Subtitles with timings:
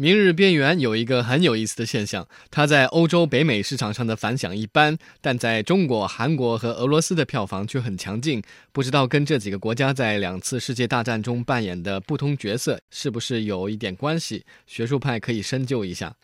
[0.02, 8.42] 《明日边缘》有一个很有意思的现象，它在欧洲、北美市场上的反响一般，但在中国、韩国和俄罗斯的票房却很强劲。
[8.72, 14.42] 不知道跟这几个国家在两次世界大战中扮演的不同角色是不是有一点关系？
[14.66, 16.14] 学术派可以深究一下。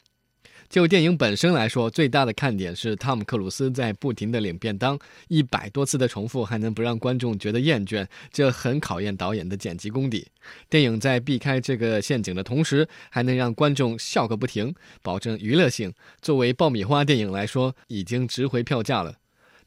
[0.69, 4.99] 就电影本身来说，最大的看点是汤姆克鲁斯在不停的领便当，
[5.29, 10.27] 一百多次的重复还能不让观众觉得厌倦，这很考验导演的剪辑功底。
[10.69, 15.93] 电影在避开这个陷阱的同时，还能让观众笑个不停，保证娱乐性。
[16.21, 19.15] 作为爆米花电影来说，已经值回票价了。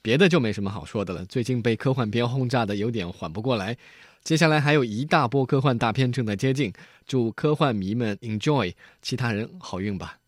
[0.01, 1.25] 别的就没什么好说的了。
[1.25, 3.75] 最近被科幻片轰炸的有点缓不过来，
[4.23, 6.71] 接下来还有一大波科幻大片正在接近。
[7.07, 10.18] 祝科幻迷们 enjoy，其他人好运吧。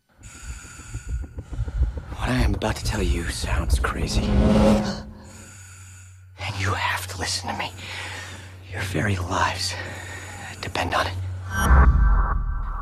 [2.22, 4.22] What I am about to tell you sounds crazy.
[4.22, 5.04] And
[6.60, 7.72] you have to listen to me.
[8.72, 9.74] Your very lives
[10.60, 11.14] depend on it.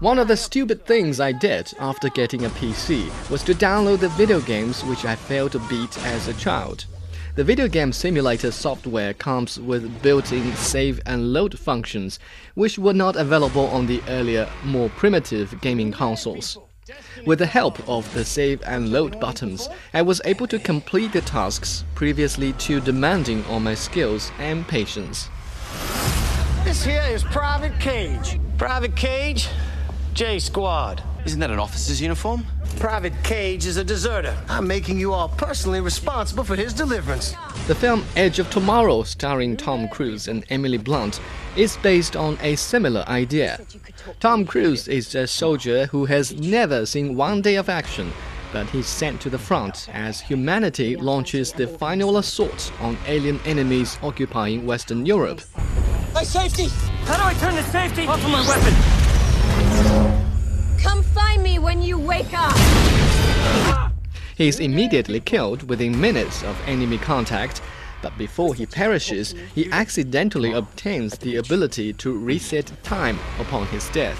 [0.00, 4.10] One of the stupid things I did after getting a PC was to download the
[4.10, 6.84] video games which I failed to beat as a child.
[7.34, 12.18] The video game simulator software comes with built-in save and load functions,
[12.56, 16.58] which were not available on the earlier, more primitive gaming consoles.
[17.26, 21.20] With the help of the save and load buttons, I was able to complete the
[21.20, 25.28] tasks previously too demanding on my skills and patience.
[26.64, 28.38] This here is Private Cage.
[28.58, 29.48] Private Cage,
[30.14, 31.02] J Squad.
[31.24, 32.46] Isn't that an officer's uniform?
[32.78, 34.36] Private Cage is a deserter.
[34.48, 37.34] I'm making you all personally responsible for his deliverance.
[37.66, 41.20] The film Edge of Tomorrow, starring Tom Cruise and Emily Blunt,
[41.56, 43.60] is based on a similar idea.
[44.18, 48.12] Tom Cruise is a soldier who has never seen one day of action,
[48.52, 53.98] but he's sent to the front as humanity launches the final assault on alien enemies
[54.02, 55.42] occupying Western Europe.
[56.14, 56.68] My safety!
[57.04, 58.99] How do I turn the safety off of my weapon?
[64.40, 67.60] He is immediately killed within minutes of enemy contact,
[68.00, 74.18] but before he perishes, he accidentally obtains the ability to reset time upon his death.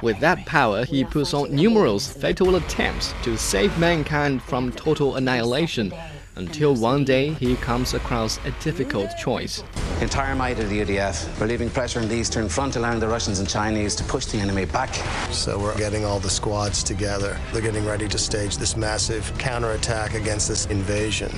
[0.00, 5.92] With that power, he puts on numerous fatal attempts to save mankind from total annihilation
[6.36, 9.64] until one day he comes across a difficult choice.
[10.02, 13.48] Entire might of the UDF, relieving pressure on the Eastern Front, allowing the Russians and
[13.48, 14.92] Chinese to push the enemy back.
[15.32, 17.38] So we're getting all the squads together.
[17.52, 21.30] They're getting ready to stage this massive counterattack against this invasion.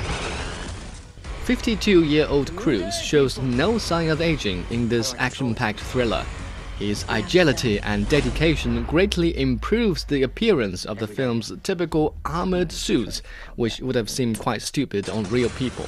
[1.44, 6.24] 52 year old Cruise shows no sign of aging in this action packed thriller.
[6.78, 13.20] His agility and dedication greatly improves the appearance of the film's typical armored suits,
[13.56, 15.86] which would have seemed quite stupid on real people.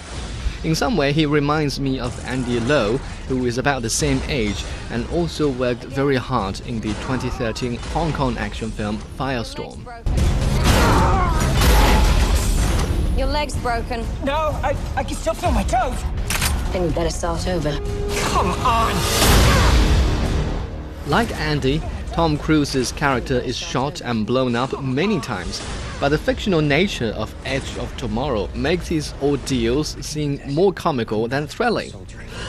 [0.67, 2.97] In some way, he reminds me of Andy Lau,
[3.29, 8.13] who is about the same age and also worked very hard in the 2013 Hong
[8.13, 9.79] Kong action film Firestorm.
[13.17, 14.05] Your leg's broken.
[14.25, 16.03] No, I, I can still feel my toes.
[16.73, 17.71] Then we better start over.
[18.31, 18.93] Come on.
[21.07, 25.63] Like Andy, Tom Cruise's character is shot and blown up many times,
[26.01, 31.47] but the fictional nature of Edge of Tomorrow makes his ordeals seem more comical than
[31.47, 31.91] thrilling.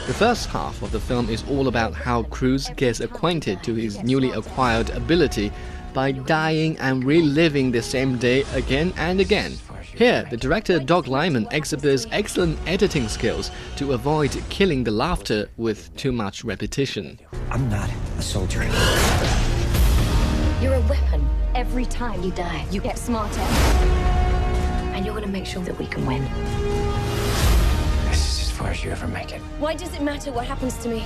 [0.06, 4.02] The first half of the film is all about how Cruise gets acquainted to his
[4.02, 5.50] newly acquired ability
[5.94, 9.54] by dying and reliving the same day again and again.
[9.94, 15.94] Here, the director Doug Liman exhibits excellent editing skills to avoid killing the laughter with
[15.96, 17.18] too much repetition.
[17.50, 18.68] I'm not a soldier.
[20.60, 21.24] You're a weapon.
[21.54, 23.40] Every time you die, you get smarter.
[24.92, 26.24] And you're gonna make sure that we can win.
[28.08, 29.40] This is as far as you ever make it.
[29.60, 31.04] Why does it matter what happens to me?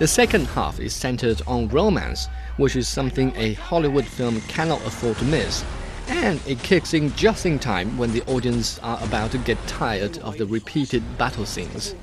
[0.00, 2.26] The second half is centered on romance,
[2.56, 5.64] which is something a Hollywood film cannot afford to miss.
[6.08, 10.18] And it kicks in just in time when the audience are about to get tired
[10.18, 11.94] of the repeated battle scenes.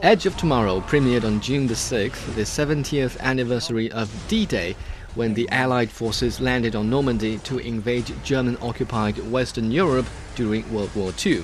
[0.00, 4.76] Edge of Tomorrow premiered on June the 6th, the 70th anniversary of D Day,
[5.16, 10.94] when the Allied forces landed on Normandy to invade German occupied Western Europe during World
[10.94, 11.42] War II.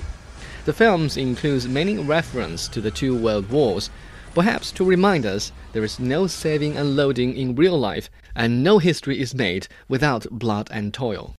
[0.64, 3.90] The film includes many references to the two world wars,
[4.34, 8.78] perhaps to remind us there is no saving and loading in real life, and no
[8.78, 11.30] history is made without blood and toil.